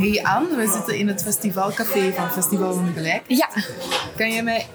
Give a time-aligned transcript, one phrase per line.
[0.00, 3.22] Hey Anne, we zitten in het festivalcafé van Festival van de Gelijk.
[3.26, 3.48] Ja.
[4.16, 4.66] Kan je mij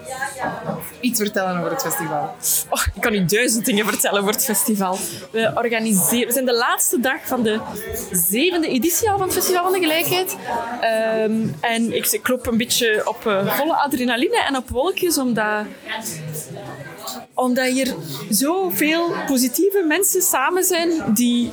[0.99, 2.35] iets vertellen over het festival?
[2.69, 4.97] Oh, ik kan u duizend dingen vertellen over het festival.
[5.31, 7.59] We, organiseren, we zijn de laatste dag van de
[8.11, 10.37] zevende editie al van het Festival van de Gelijkheid.
[10.81, 15.65] Ehm, en ik, ik loop een beetje op eh, volle adrenaline en op wolkjes, omdat
[17.33, 17.95] omdat hier
[18.29, 21.51] zoveel positieve mensen samen zijn die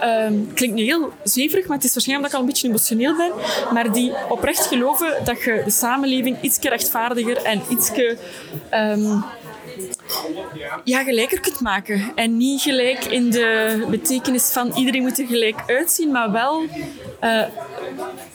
[0.00, 3.16] ehm, klinkt nu heel zweverig, maar het is waarschijnlijk omdat ik al een beetje emotioneel
[3.16, 3.32] ben,
[3.72, 7.90] maar die oprecht geloven dat je de samenleving iets rechtvaardiger en iets
[10.84, 12.12] ja, gelijker kunt maken.
[12.14, 16.62] En niet gelijk in de betekenis van iedereen moet er gelijk uitzien, maar wel
[17.24, 17.42] uh,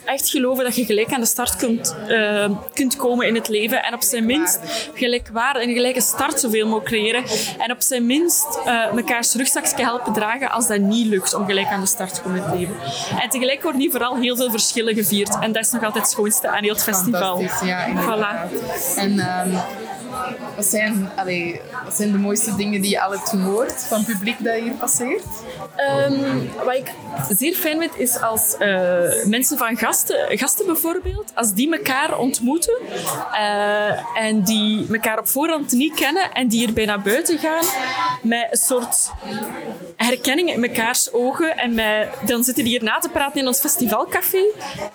[0.04, 3.82] echt geloven dat je gelijk aan de start kunt, uh, kunt komen in het leven.
[3.82, 4.58] En op zijn minst
[4.94, 7.24] gelijkwaardig en gelijke start zoveel mogelijk creëren.
[7.58, 11.66] En op zijn minst uh, mekaars rugzakje helpen dragen als dat niet lukt om gelijk
[11.66, 12.76] aan de start te komen in het leven.
[13.20, 15.38] En tegelijk worden hier vooral heel veel verschillen gevierd.
[15.40, 17.40] En dat is nog altijd het schoonste aan heel het festival.
[17.64, 18.50] Ja, voilà.
[18.96, 19.58] En um,
[20.56, 21.10] wat zijn,
[21.84, 25.24] wat zijn de mooiste dingen die je al gehoord van het publiek dat hier passeert?
[26.08, 26.92] Um, wat ik
[27.38, 32.78] zeer fijn vind, is als uh, mensen van gasten, gasten bijvoorbeeld, als die elkaar ontmoeten
[33.32, 37.64] uh, en die elkaar op voorhand niet kennen en die hierbij naar buiten gaan
[38.22, 39.10] met een soort
[39.96, 41.56] herkenning in mekaars ogen.
[41.56, 44.44] En met, dan zitten die hier na te praten in ons festivalcafé.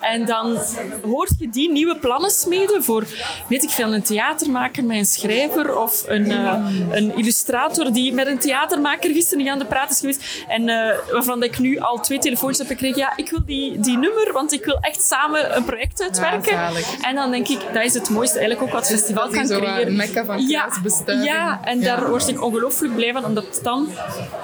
[0.00, 0.58] En dan
[1.04, 3.04] hoort je die nieuwe plannen smeden voor,
[3.48, 8.26] weet ik veel, een theatermaker met een schrijver of een, uh, een illustrator die met
[8.26, 10.44] een theatermaker gisteren aan de praat is geweest.
[10.48, 12.98] En uh, waarvan ik nu al twee telefoons heb gekregen.
[12.98, 16.52] Ja, ik wil die, die nummer, want ik wil echt samen een project uitwerken.
[16.52, 16.70] Ja,
[17.02, 19.86] en dan denk ik, dat is het mooiste eigenlijk ook wat het festival kan creëren.
[19.86, 20.68] Een mekka van ja,
[21.06, 23.88] ja, en daar word ik ongelooflijk blij van, omdat dan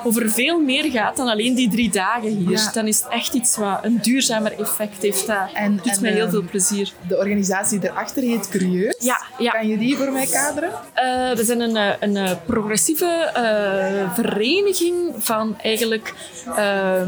[0.04, 2.50] over veel meer gaat dan alleen die drie dagen hier.
[2.50, 2.70] Ja.
[2.72, 5.26] Dan is het echt iets wat een duurzamer effect heeft.
[5.26, 6.92] Dat en, doet en, mij heel veel plezier.
[7.08, 8.96] De organisatie erachter heet Curieus.
[8.98, 9.50] Ja, ja.
[9.50, 10.70] Kan je die voor mij kaderen?
[10.70, 16.14] Uh, we zijn een, een progressieve uh, vereniging van eigenlijk
[16.48, 17.02] uh,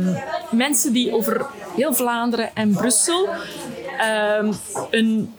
[0.50, 1.47] mensen die over
[1.77, 3.29] heel Vlaanderen en Brussel
[4.41, 4.53] um,
[4.91, 5.34] een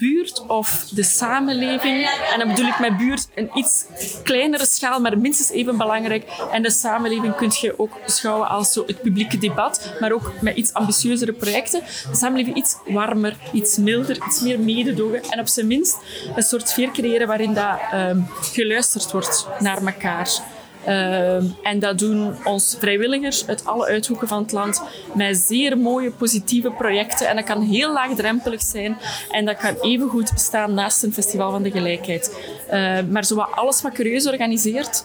[0.00, 3.84] buurt of de samenleving, en dan bedoel ik met buurt een iets
[4.22, 6.24] kleinere schaal, maar minstens even belangrijk.
[6.52, 10.56] En de samenleving kun je ook beschouwen als zo het publieke debat, maar ook met
[10.56, 11.80] iets ambitieuzere projecten.
[12.10, 15.96] De samenleving iets warmer, iets milder, iets meer mededogen en op zijn minst
[16.36, 20.58] een soort sfeer creëren waarin dat, um, geluisterd wordt naar elkaar.
[20.88, 24.82] Uh, en dat doen ons vrijwilligers uit alle uithoeken van het land
[25.14, 27.28] met zeer mooie, positieve projecten.
[27.28, 28.98] En dat kan heel laagdrempelig zijn
[29.30, 32.36] en dat kan even goed bestaan naast een festival van de gelijkheid.
[32.72, 35.04] Uh, maar zowat alles wat Curieus organiseert,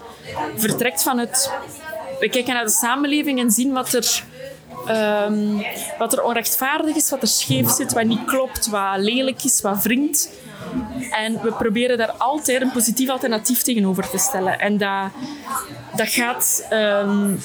[0.56, 1.52] vertrekt van het...
[2.20, 4.24] We kijken naar de samenleving en zien wat er...
[4.90, 5.66] Um,
[5.98, 9.84] wat er onrechtvaardig is, wat er scheef zit, wat niet klopt, wat lelijk is, wat
[9.84, 10.30] wringt.
[11.12, 14.60] En we proberen daar altijd een positief alternatief tegenover te stellen.
[14.60, 15.12] En dat,
[15.96, 16.68] dat gaat...
[16.72, 17.40] Um,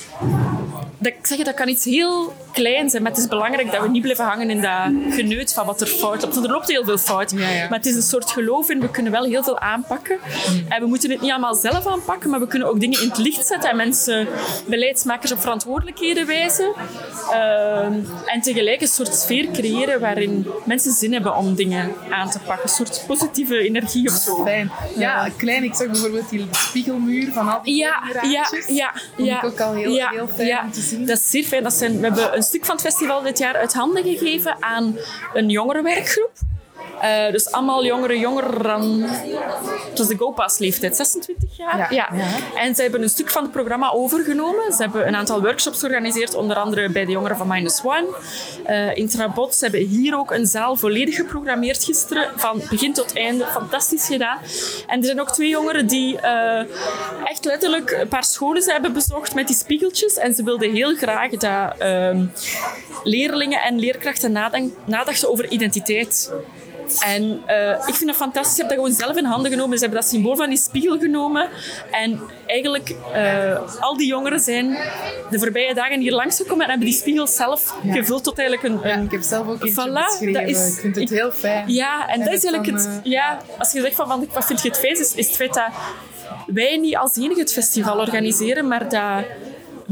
[1.00, 3.88] dat, ik zeg, dat kan iets heel klein zijn, maar het is belangrijk dat we
[3.88, 6.34] niet blijven hangen in dat geneut van wat er fout loopt.
[6.34, 7.31] Want er loopt heel veel fout.
[7.31, 7.69] Ja, ja.
[7.69, 10.19] Maar het is een soort geloof in, we kunnen wel heel veel aanpakken.
[10.50, 10.65] Mm.
[10.69, 13.19] En we moeten het niet allemaal zelf aanpakken, maar we kunnen ook dingen in het
[13.19, 14.28] licht zetten en mensen,
[14.66, 16.72] beleidsmakers, op verantwoordelijkheden wijzen.
[17.31, 17.84] Uh,
[18.25, 22.62] en tegelijk een soort sfeer creëren waarin mensen zin hebben om dingen aan te pakken.
[22.62, 24.44] Een soort positieve energie of zo.
[24.44, 24.71] Fijn.
[24.97, 25.65] Ja, klein.
[25.65, 29.75] Ik zag bijvoorbeeld die spiegelmuur van al die ja, ja, ja, ja, ik ook al
[29.75, 30.62] heel, heel fijn ja.
[30.65, 30.90] om te zien.
[30.99, 31.71] Dat is zeer fijn.
[31.71, 34.97] Zijn, we hebben een stuk van het festival dit jaar uit handen gegeven aan
[35.34, 36.33] een jongerenwerkgroep.
[37.03, 39.03] Uh, dus allemaal jongeren, jonger dan...
[39.88, 41.94] Het was de GoPass leeftijd, 26 jaar.
[41.94, 42.09] Ja.
[42.56, 44.72] En ze hebben een stuk van het programma overgenomen.
[44.72, 48.06] Ze hebben een aantal workshops georganiseerd, onder andere bij de jongeren van Minus One.
[48.69, 49.55] Uh, in Trabot.
[49.55, 53.47] Ze hebben hier ook een zaal volledig geprogrammeerd gisteren, van begin tot einde.
[53.47, 54.39] Fantastisch gedaan.
[54.87, 56.59] En er zijn ook twee jongeren die uh,
[57.25, 60.16] echt letterlijk een paar scholen hebben bezocht met die spiegeltjes.
[60.16, 61.75] En ze wilden heel graag dat
[63.05, 64.33] leerlingen en leerkrachten
[64.84, 66.33] nadachten over identiteit.
[66.98, 68.54] En uh, ik vind het fantastisch.
[68.54, 69.78] Ze hebben dat gewoon zelf in handen genomen.
[69.78, 71.48] Ze hebben dat symbool van die spiegel genomen.
[71.91, 74.78] En eigenlijk, uh, al die jongeren zijn
[75.31, 77.92] de voorbije dagen hier langsgekomen en hebben die spiegel zelf ja.
[77.92, 78.91] gevuld tot eigenlijk een...
[78.91, 80.45] een ja, ik heb zelf ook eentje voilà.
[80.47, 81.72] Is, ik vind het ik, heel fijn.
[81.72, 82.87] Ja, en, en dat is eigenlijk het...
[82.87, 85.36] Uh, ja, als je zegt van, van wat vind je het fijn, is, is het
[85.36, 85.69] feit dat
[86.47, 89.25] wij niet als enige het festival organiseren, maar dat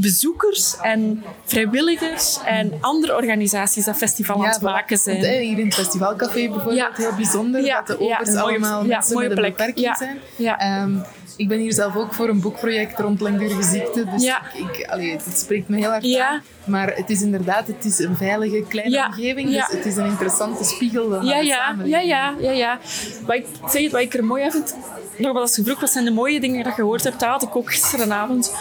[0.01, 5.21] bezoekers en vrijwilligers en andere organisaties dat festival aan het maken zijn.
[5.21, 9.29] Want, hier in het festivalcafé bijvoorbeeld, heel bijzonder Ja, dat de overs allemaal mensen mooie
[9.29, 10.19] met een beperking zijn.
[10.37, 10.59] Ja.
[10.59, 10.97] Ehm,
[11.37, 14.43] ik ben hier zelf ook voor een boekproject rond langdurige ziekte, dus Ja.
[14.55, 16.29] ik, ik, allee, het spreekt me heel hard Ja.
[16.29, 16.43] aan.
[16.65, 19.07] Maar het is inderdaad het is een veilige kleine Ja.
[19.07, 19.67] omgeving, Ja.
[19.67, 22.79] dus het is een interessante spiegel van Ja, ja, ja, ja, ja, ja.
[23.27, 24.77] Wat ik, zeg het, wat ik er mooi aan vind,
[25.17, 27.43] nogmaals als je vroeg, wat zijn de mooie dingen dat je gehoord hebt, dat had
[27.43, 28.53] ik ook gisteravond.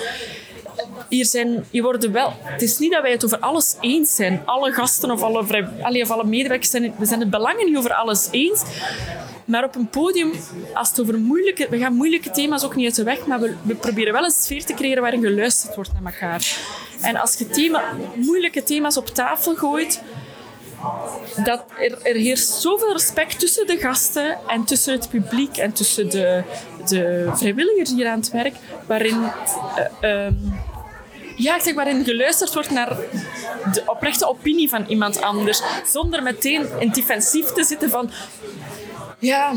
[1.09, 4.42] Hier zijn, worden wel, het is niet dat wij het over alles eens zijn.
[4.45, 5.39] Alle gasten of alle,
[6.01, 8.63] of alle medewerkers zijn, we zijn het belangen niet over alles eens.
[9.45, 10.31] Maar op een podium,
[10.74, 11.68] als het over moeilijke...
[11.69, 14.31] We gaan moeilijke thema's ook niet uit de weg, maar we, we proberen wel een
[14.31, 16.57] sfeer te creëren waarin geluisterd wordt naar elkaar.
[17.01, 17.83] En als je thema,
[18.15, 20.01] moeilijke thema's op tafel gooit,
[21.44, 26.09] dat er, er heerst zoveel respect tussen de gasten en tussen het publiek en tussen
[26.09, 26.44] de,
[26.88, 28.56] de vrijwilligers hier aan het werk,
[28.86, 29.24] waarin,
[30.01, 30.33] eh, ehm,
[31.38, 32.98] ja, ik zeg, waarin geluisterd wordt naar
[33.74, 38.10] de oprechte opinie van iemand anders, zonder meteen in defensief te zitten van
[39.19, 39.54] ja,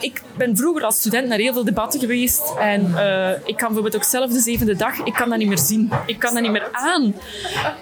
[0.00, 2.54] ik ben vroeger als student naar heel veel debatten geweest.
[2.58, 5.58] En eh, ik kan bijvoorbeeld ook zelf de zevende dag, ik kan dat niet meer
[5.58, 5.90] zien.
[6.06, 7.14] Ik kan dat niet meer aan.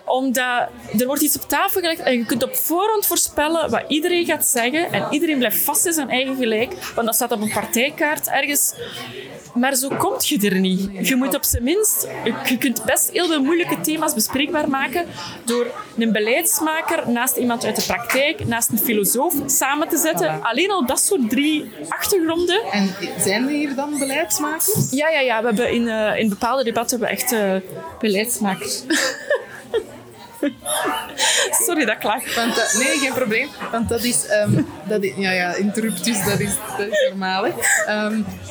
[0.04, 0.68] Omdat
[0.98, 4.46] er wordt iets op tafel gelegd en je kunt op voorhand voorspellen wat iedereen gaat
[4.46, 4.92] zeggen.
[4.92, 6.74] En iedereen blijft vast in zijn eigen gelijk.
[6.94, 8.74] Want dat staat op een partijkaart ergens.
[9.54, 11.08] Maar zo kom je er niet.
[11.08, 12.08] Je moet op zijn minst...
[12.44, 15.06] Je kunt best heel veel moeilijke thema's bespreekbaar maken
[15.44, 15.66] door
[15.98, 20.42] een beleidsmaker naast iemand uit de praktijk, naast een filosoof samen te zetten.
[20.42, 21.72] Alleen al dat soort drie
[22.04, 22.62] achtergronden.
[22.72, 24.90] En zijn er hier dan beleidsmakers?
[24.90, 25.40] Ja, ja, ja.
[25.40, 28.82] We hebben in, eh, in bepaalde debatten hebben we echt eh, beleidsmakers.
[31.66, 32.34] Sorry dat ik lach.
[32.34, 33.48] Want dat- nee, geen probleem.
[33.72, 34.26] Want dat is...
[34.26, 37.46] ehm, dat is ja, ja, interruptus, dat is, dat is normaal.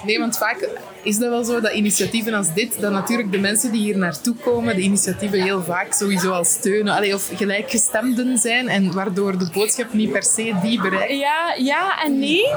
[0.05, 0.69] Nee, want vaak
[1.03, 4.35] is dat wel zo, dat initiatieven als dit, dat natuurlijk de mensen die hier naartoe
[4.35, 6.93] komen, de initiatieven heel vaak sowieso al steunen.
[6.93, 11.13] Allee, of gelijkgestemden zijn, en waardoor de boodschap niet per se die bereikt.
[11.13, 12.47] Ja, ja en nee.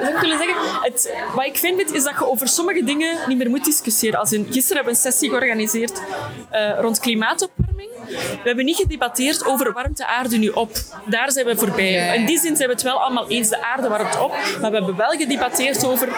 [0.00, 0.56] Zou ik willen zeggen.
[0.82, 4.18] Het, wat ik vind is dat je over sommige dingen niet meer moet discussiëren.
[4.20, 6.02] Als in, gisteren hebben we een sessie georganiseerd
[6.50, 7.67] eh, rond klimaatopwarming.
[8.08, 10.70] We hebben niet gedebatteerd over warmt de aarde nu op.
[11.04, 12.16] Daar zijn we voorbij.
[12.16, 14.30] In die zin zijn we het wel allemaal eens, de aarde warmt op.
[14.60, 16.08] Maar we hebben wel gedebatteerd over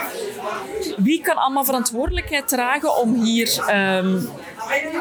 [0.97, 3.65] wie kan allemaal verantwoordelijkheid dragen om hier...
[3.67, 4.19] ehm,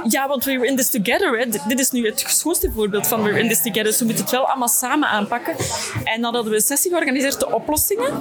[0.07, 1.39] ja, want we're in this together.
[1.39, 1.45] Hè.
[1.67, 3.83] Dit- is nu het schoonste voorbeeld van we're in this together.
[3.83, 5.55] Dus we moeten het wel allemaal samen aanpakken.
[6.03, 8.13] En dan hadden we een sessie georganiseerd, de oplossingen.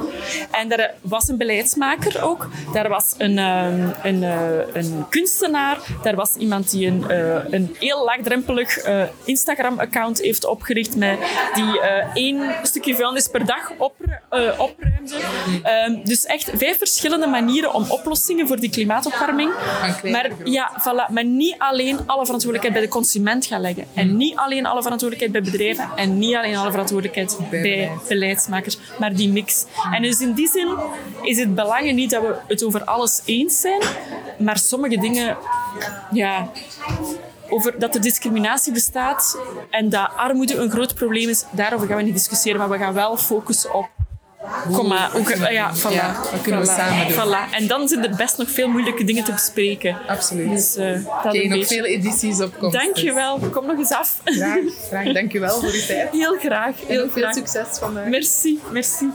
[0.50, 2.48] En daar was een beleidsmaker ook.
[2.72, 5.78] Daar was een, ehm, een, eh, een kunstenaar.
[6.02, 10.96] Daar was iemand die een, eh, een heel laagdrempelig eh, Instagram-account heeft opgericht.
[10.96, 11.18] Met,
[11.54, 11.80] die
[12.14, 13.72] één stukje vuilnis per dag
[14.28, 15.14] eh, opruimde.
[15.62, 19.52] Ehm, dus echt vijf verschillende manieren om oplossingen voor die klimaatopwarming.
[20.02, 21.12] Maar ja, voilà.
[21.12, 23.84] Maar niet alleen alle verantwoordelijkheid bij de consument gaan leggen.
[23.94, 25.90] En niet alleen alle verantwoordelijkheid bij bedrijven.
[25.96, 28.08] En niet alleen alle verantwoordelijkheid Bij bij, beleid.
[28.08, 28.78] beleidsmakers.
[28.98, 29.64] Maar die mix.
[29.92, 30.68] En dus in die zin
[31.22, 33.82] is het belangrijk niet dat we het over alles eens zijn.
[34.38, 35.36] Maar sommige dingen...
[36.10, 36.50] Ja,
[37.50, 39.38] over dat er discriminatie bestaat
[39.70, 42.94] en dat armoede een groot probleem is, daarover gaan we niet discussiëren, maar we gaan
[42.94, 43.88] wel focussen op.
[44.72, 47.16] Kom maar, ge- ja, voilà, Ja, wat kunnen we voilà, samen doen?
[47.26, 47.54] Voilà.
[47.54, 49.96] En dan zijn er best nog veel moeilijke dingen te bespreken.
[50.06, 50.50] Absoluut.
[50.50, 51.64] Dus eh, dat Oké, nog beetje.
[51.74, 52.76] veel edities op komst.
[52.78, 53.38] Dank je wel.
[53.38, 54.20] Kom nog eens af.
[54.24, 54.58] Graag,
[54.88, 55.12] graag.
[55.12, 56.10] Dank je wel voor uw tijd.
[56.12, 56.80] Heel graag.
[56.80, 58.08] En Heel ook veel succes vandaag.
[58.08, 59.08] Merci, merci.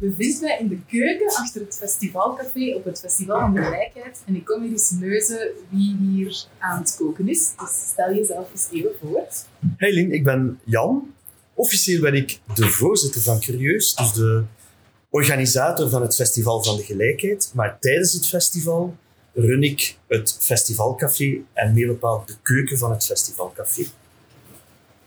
[0.00, 4.22] bevind mij in de keuken achter het festivalcafé op het Festival van de Gelijkheid.
[4.26, 7.52] En ik kom hier eens neuzen wie hier aan het koken is.
[7.58, 9.26] Dus stel jezelf eens even voor.
[9.76, 11.12] Hey Lien, ik ben Jan.
[11.58, 14.42] Officieel ben ik de voorzitter van Curieus, dus de
[15.10, 17.50] organisator van het Festival van de Gelijkheid.
[17.54, 18.96] Maar tijdens het festival
[19.34, 23.82] run ik het festivalcafé en meer bepaald de keuken van het festivalcafé.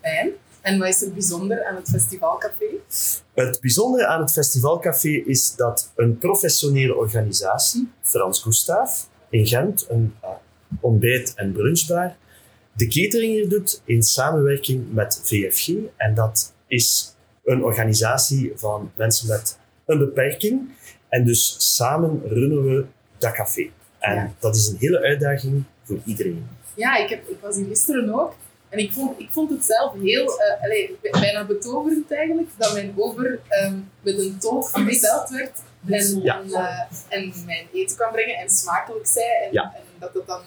[0.00, 0.30] Fijn.
[0.60, 2.66] En wat is er bijzonder aan het festivalcafé?
[3.34, 10.14] Het bijzondere aan het festivalcafé is dat een professionele organisatie, Frans Gustave, in Gent, een
[10.22, 10.30] uh,
[10.80, 12.16] ontbijt- en brunchbar,
[12.72, 15.68] de catering hier doet in samenwerking met VFG.
[15.96, 17.14] En dat is
[17.44, 20.70] een organisatie van mensen met een beperking.
[21.08, 22.84] En dus samen runnen we
[23.18, 23.70] dat café.
[23.98, 24.32] En Ja.
[24.38, 26.46] dat is een hele uitdaging voor iedereen.
[26.74, 28.34] Ja, ik, heb, ik was hier gisteren ook.
[28.68, 32.92] En ik vond, ik vond het zelf heel, allee, b- bijna betoverend eigenlijk, dat mijn
[32.96, 36.40] ober ehm, met een tolk vergezeld werd en, Ja.
[36.40, 39.26] en, eh, en mijn eten kwam brengen en smakelijk zei.
[39.46, 39.72] En, Ja.
[39.76, 40.40] en dat het dan,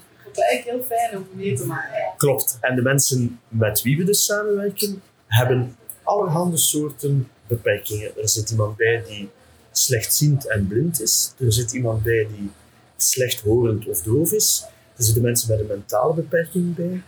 [0.43, 2.13] eigenlijk heel fijn om mee te maken.
[2.17, 2.57] Klopt.
[2.61, 8.11] En de mensen met wie we dus samenwerken, hebben allerhande soorten beperkingen.
[8.21, 9.29] Er zit iemand bij die
[9.71, 11.33] slechtziend en blind is.
[11.39, 12.49] Er zit iemand bij die
[12.97, 14.65] slechthorend of doof is.
[14.97, 17.01] Er zitten mensen met een mentale beperking bij.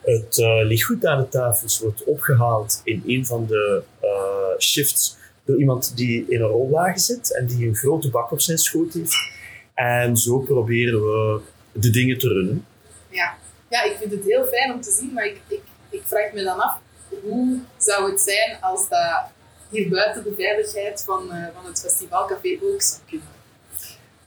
[0.00, 5.58] Het uh, lichtgoed aan de tafels wordt opgehaald in een van de uh, shifts door
[5.58, 9.14] iemand die in een rolwagen zit en die een grote bak op zijn schoot heeft.
[9.74, 11.40] En zo proberen we
[11.72, 12.66] de dingen te runnen.
[13.14, 13.36] Ja,
[13.68, 16.42] ja ik vind het heel fijn om te zien, maar ik, ik, ik vraag me
[16.42, 16.78] dan af,
[17.22, 19.22] hoe zou het zijn als dat
[19.70, 23.28] hier buiten de veiligheid van, uh, van het festivalcafé ook zou kunnen?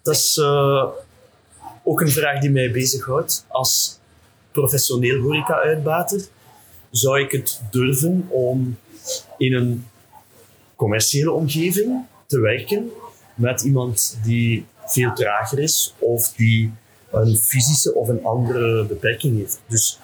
[0.02, 0.86] Dat is uh,
[1.84, 3.46] ook een vraag die mij bezighoudt.
[3.48, 4.00] Als
[4.52, 6.22] professioneel horeca-uitbater
[6.92, 8.78] zou ik het durven om
[9.38, 9.88] in een
[10.76, 12.92] commerciële omgeving te werken
[13.36, 16.74] met iemand die veel trager is of die
[17.22, 19.60] een fysische of een andere beperking heeft.
[19.68, 20.00] Dus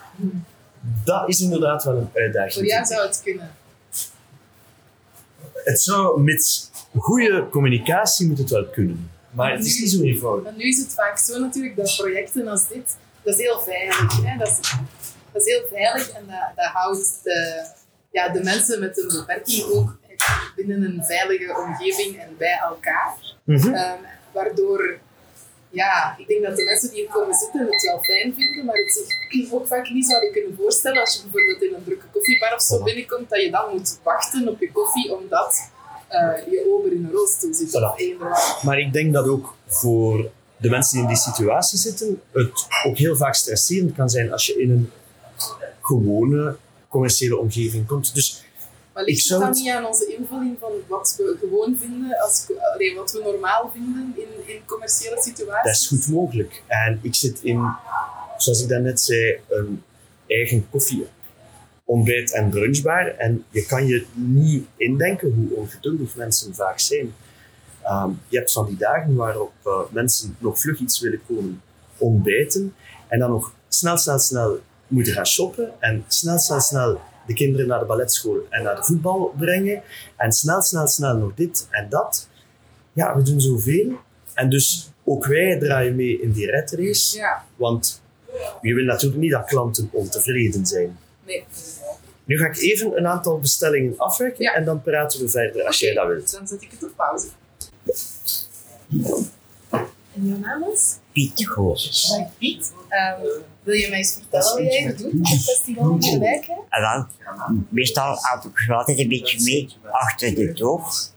[1.03, 2.53] dat is inderdaad wel een uitdaging.
[2.53, 3.55] Voor jou zou het kunnen.
[5.53, 9.11] Het zou met goede communicatie moet het wel kunnen.
[9.31, 10.55] Maar het is niet zo eenvoudig.
[10.55, 14.23] nu is het vaak zo natuurlijk dat projecten als dit, dat is heel veilig.
[14.23, 14.37] Hè?
[14.37, 14.75] Dat, is,
[15.31, 17.65] dat is heel veilig en dat, dat houdt de,
[18.11, 19.97] ja, de mensen met een beperking ook
[20.55, 23.17] binnen een veilige omgeving en bij elkaar.
[23.43, 23.67] Mhm.
[23.67, 23.99] Um,
[24.31, 24.99] waardoor,
[25.73, 28.75] ja, ik denk dat de mensen die hier komen zitten het wel fijn vinden, maar
[28.75, 32.53] het zich ook vaak niet zouden kunnen voorstellen als je bijvoorbeeld in een drukke koffiebar
[32.53, 35.69] of zo binnenkomt, dat je dan moet wachten op je koffie omdat
[36.11, 37.69] uh, je ober in een rolstoel zit.
[37.69, 38.63] Voilà.
[38.63, 42.97] Maar ik denk dat ook voor de mensen die in die situatie zitten, het ook
[42.97, 44.91] heel vaak stresserend kan zijn als je in een
[45.81, 46.55] gewone
[46.89, 48.15] commerciële omgeving komt.
[48.15, 48.42] Dus
[48.93, 52.95] maar ligt het dan niet aan onze invulling van wat we gewoon vinden, als, allee,
[52.95, 55.71] wat we normaal vinden in, in commerciële situaties?
[55.71, 56.63] Dat is goed mogelijk.
[56.67, 57.75] En ik zit in,
[58.37, 59.83] zoals ik daarnet zei, een
[60.27, 61.07] eigen koffie,
[61.83, 63.15] ontbijt en brunchbar.
[63.17, 67.13] En je kan je niet indenken hoe ongeduldig mensen vaak zijn.
[67.89, 71.61] Um, je hebt van die dagen waarop uh, mensen nog vlug iets willen komen
[71.97, 72.75] ontbijten
[73.07, 77.67] en dan nog snel, snel, snel moeten gaan shoppen en snel, snel, snel de kinderen
[77.67, 79.81] naar de balletschool en naar de voetbal brengen.
[80.17, 82.29] En snel, snel, snel nog dit en dat.
[82.93, 83.91] Ja, we doen zoveel.
[84.33, 87.17] En dus ook wij draaien mee in die red race.
[87.17, 87.43] Ja.
[87.55, 88.01] Want
[88.61, 90.97] je wil natuurlijk niet dat klanten ontevreden zijn.
[91.25, 91.45] Nee.
[92.25, 94.53] Nu ga ik even een aantal bestellingen afwerken Ja.
[94.53, 96.31] en dan praten we verder als jij dat wilt.
[96.31, 97.27] Dan zet ik het op pauze.
[100.15, 100.95] En jouw naam is?
[101.13, 101.47] Piet.
[101.55, 102.73] Dag Piet.
[102.89, 103.21] Ehm,
[103.63, 106.59] wil je mij eens vertellen wat jij doet op het festival van Gelijkheid?
[106.69, 107.07] En wel,
[107.69, 111.11] meestal houd ik altijd een beetje mee achter de toog.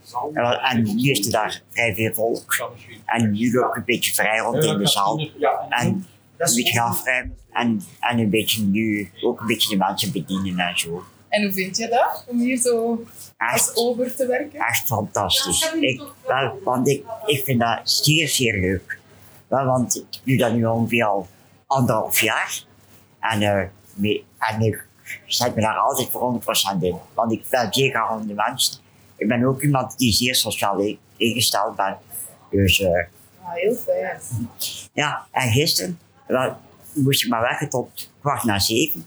[0.62, 2.70] En, nu is er daar vrij veel volk.
[3.04, 5.18] En nu loop ik een beetje vrij rond in de zaal.
[5.68, 7.36] En een beetje afruimen.
[7.52, 11.04] En, en een beetje nu ook een beetje de mensen bedienen en zo.
[11.28, 13.04] En hoe vind je dat, om hier zo
[13.36, 14.58] als Echt, ober te werken?
[14.58, 15.72] echt fantastisch.
[15.80, 18.98] Ik, wel, want ik, ik vind dat zeer, zeer leuk.
[19.48, 21.26] Want ik doe dat nu ongeveer al
[21.66, 22.62] anderhalf jaar.
[23.20, 23.38] En,
[23.94, 24.84] me- en ik
[25.26, 26.40] zet me daar altijd voor
[26.76, 26.96] 100% in.
[27.14, 28.82] Want ik ben zeer graag de mens.
[29.16, 31.98] Ik ben ook iemand die zeer sociaal ingesteld ben.
[32.50, 32.90] Dus eh,
[33.44, 34.20] heel fijn.
[34.92, 36.56] ja, en gisteren wel,
[36.92, 39.06] moest ik maar werken tot kwart na zeven.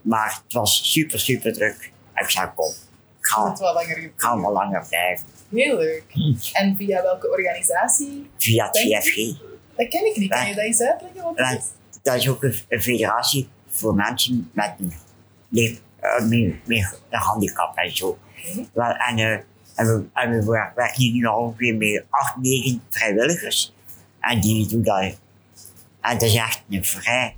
[0.00, 1.90] Maar het was super, super druk.
[2.12, 2.70] En ik zei, kom,
[3.18, 5.26] ik ga, het wel langer ik ga wel langer blijven.
[5.50, 6.04] Heel leuk.
[6.52, 8.30] En via welke organisatie?
[8.38, 9.16] Via het VFG.
[9.76, 10.30] Dat ken ik niet.
[10.30, 11.22] Kan je dat eens uitleggen?
[11.22, 11.64] Wat Ja, is?
[12.02, 14.92] dat is ook een, een federatie voor mensen met een,
[15.48, 18.18] leef- eh, meer, meer een handicap en zo.
[18.72, 19.30] Wel, en, eh,
[19.74, 23.72] en, we, en we wer- werken hier nu ongeveer met acht, negen vrijwilligers.
[24.20, 25.02] En die doen dat.
[26.00, 27.34] En dat is echt een vrij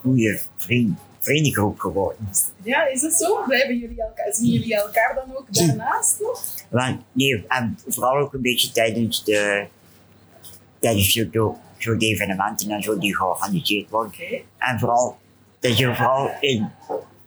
[0.00, 2.28] goede vriend, vriendengroep geworden.
[2.62, 3.42] Ja, is het zo?
[3.46, 6.44] Blijven jullie elkaar, zien jullie elkaar dan ook daarnaast nog?
[6.68, 9.66] Want, nee, en vooral ook een beetje tijdens de
[10.80, 14.12] tijdens zo, zo, zo de evenementen en zo die georganiseerd worden.
[14.58, 15.16] En vooral,
[15.60, 16.70] dat je vooral in,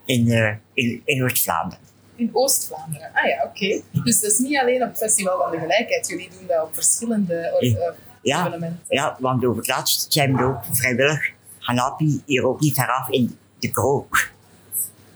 [0.04, 1.84] in, eh, in, in Oost-Vlaanderen.
[2.16, 3.10] In Oost-Vlaanderen.
[3.14, 3.80] Ah ja, oké.
[4.04, 6.08] Dus dat is niet alleen op het Festival van de Gelijkheid.
[6.08, 7.94] Jullie doen dat op verschillende or- Ja.
[8.22, 8.84] Ja, evenementen.
[8.88, 13.38] ja, want over het laatst zijn we ook vrijwillig helpen hier ook niet veraf in
[13.58, 14.30] de krook.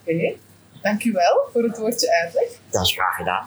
[0.05, 0.33] Oké.
[0.83, 2.49] Dank u wel voor het woordje uitleg.
[2.71, 3.47] Dat is graag gedaan.